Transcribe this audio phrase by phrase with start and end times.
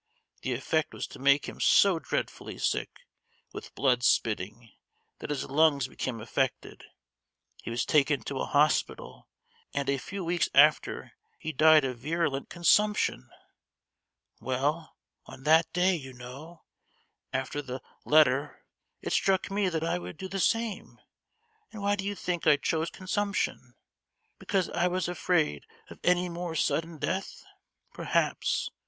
[0.41, 3.01] The effect was to make him so dreadfully sick,
[3.53, 4.71] with blood spitting,
[5.19, 6.85] that his lungs became affected;
[7.61, 9.29] he was taken to a hospital,
[9.75, 13.29] and a few weeks after he died of virulent consumption!
[14.39, 16.63] Well, on that day, you know,
[17.31, 18.65] after the letter,
[19.03, 20.99] it struck me that I would do the same;
[21.71, 23.75] and why do you think I chose consumption?
[24.39, 27.45] Because I was afraid of any more sudden death?
[27.93, 28.71] Perhaps.